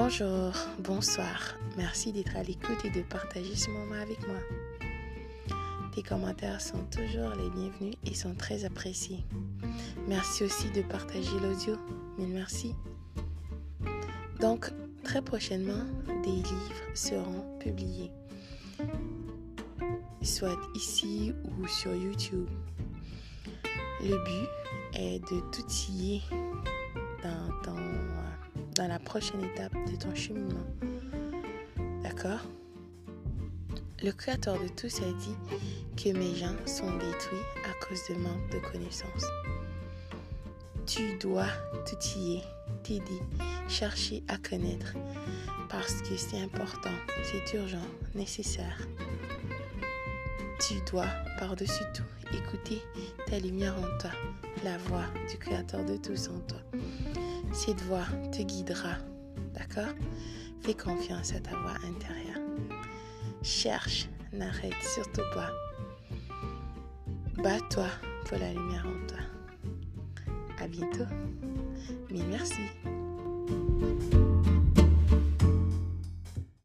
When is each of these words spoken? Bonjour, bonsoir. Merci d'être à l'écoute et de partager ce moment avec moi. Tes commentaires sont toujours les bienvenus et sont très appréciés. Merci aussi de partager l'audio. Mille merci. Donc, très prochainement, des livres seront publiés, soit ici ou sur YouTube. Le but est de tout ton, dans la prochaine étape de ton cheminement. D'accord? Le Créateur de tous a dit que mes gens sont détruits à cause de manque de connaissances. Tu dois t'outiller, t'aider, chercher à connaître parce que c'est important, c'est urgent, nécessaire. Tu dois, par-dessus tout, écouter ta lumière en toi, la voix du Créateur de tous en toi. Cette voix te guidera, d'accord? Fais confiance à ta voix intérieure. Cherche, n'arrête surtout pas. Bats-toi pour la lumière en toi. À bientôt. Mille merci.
Bonjour, 0.00 0.52
bonsoir. 0.78 1.56
Merci 1.76 2.12
d'être 2.12 2.36
à 2.36 2.44
l'écoute 2.44 2.84
et 2.84 2.90
de 2.90 3.02
partager 3.02 3.56
ce 3.56 3.68
moment 3.68 4.00
avec 4.00 4.24
moi. 4.28 4.38
Tes 5.92 6.04
commentaires 6.04 6.60
sont 6.60 6.84
toujours 6.84 7.30
les 7.30 7.50
bienvenus 7.50 7.96
et 8.06 8.14
sont 8.14 8.32
très 8.36 8.64
appréciés. 8.64 9.24
Merci 10.06 10.44
aussi 10.44 10.70
de 10.70 10.82
partager 10.82 11.32
l'audio. 11.42 11.74
Mille 12.16 12.28
merci. 12.28 12.76
Donc, 14.40 14.70
très 15.02 15.20
prochainement, 15.20 15.84
des 16.22 16.30
livres 16.30 16.94
seront 16.94 17.58
publiés, 17.58 18.12
soit 20.22 20.60
ici 20.76 21.32
ou 21.44 21.66
sur 21.66 21.92
YouTube. 21.92 22.48
Le 24.00 24.16
but 24.16 24.48
est 24.94 25.18
de 25.18 25.40
tout 25.50 25.66
ton, 25.66 26.22
dans 28.78 28.86
la 28.86 29.00
prochaine 29.00 29.42
étape 29.42 29.74
de 29.90 29.96
ton 29.96 30.14
cheminement. 30.14 30.64
D'accord? 32.04 32.40
Le 34.04 34.12
Créateur 34.12 34.56
de 34.62 34.68
tous 34.68 35.00
a 35.02 35.12
dit 35.18 35.34
que 35.96 36.16
mes 36.16 36.36
gens 36.36 36.54
sont 36.64 36.92
détruits 36.92 37.44
à 37.68 37.84
cause 37.84 38.00
de 38.08 38.14
manque 38.14 38.48
de 38.52 38.60
connaissances. 38.70 39.26
Tu 40.86 41.18
dois 41.18 41.48
t'outiller, 41.86 42.42
t'aider, 42.84 43.20
chercher 43.66 44.22
à 44.28 44.36
connaître 44.36 44.94
parce 45.68 46.00
que 46.02 46.16
c'est 46.16 46.40
important, 46.40 46.94
c'est 47.24 47.56
urgent, 47.56 47.88
nécessaire. 48.14 48.86
Tu 50.60 50.74
dois, 50.88 51.08
par-dessus 51.40 51.84
tout, 51.94 52.36
écouter 52.36 52.80
ta 53.26 53.40
lumière 53.40 53.74
en 53.76 53.98
toi, 53.98 54.10
la 54.62 54.78
voix 54.78 55.06
du 55.28 55.36
Créateur 55.36 55.84
de 55.84 55.96
tous 55.96 56.28
en 56.28 56.38
toi. 56.46 56.60
Cette 57.52 57.80
voix 57.82 58.06
te 58.32 58.42
guidera, 58.42 58.96
d'accord? 59.54 59.92
Fais 60.60 60.74
confiance 60.74 61.32
à 61.32 61.40
ta 61.40 61.50
voix 61.50 61.74
intérieure. 61.88 62.40
Cherche, 63.42 64.08
n'arrête 64.32 64.74
surtout 64.82 65.22
pas. 65.34 65.50
Bats-toi 67.42 67.86
pour 68.26 68.38
la 68.38 68.52
lumière 68.52 68.86
en 68.86 69.06
toi. 69.06 69.18
À 70.60 70.66
bientôt. 70.66 71.06
Mille 72.10 72.26
merci. 72.28 72.62